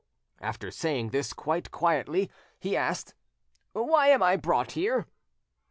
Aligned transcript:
After 0.39 0.71
saying 0.71 1.11
this 1.11 1.31
quite 1.31 1.69
quietly, 1.69 2.31
he 2.59 2.75
asked— 2.75 3.13
"Why 3.73 4.07
am 4.07 4.23
I 4.23 4.35
brought 4.35 4.71
here?" 4.71 5.05